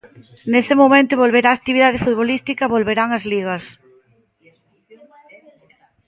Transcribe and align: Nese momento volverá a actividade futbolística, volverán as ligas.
Nese 0.51 0.73
momento 0.81 1.21
volverá 1.23 1.47
a 1.51 1.57
actividade 1.59 2.01
futbolística, 2.05 2.71
volverán 2.75 3.09
as 3.17 3.23
ligas. 3.31 3.63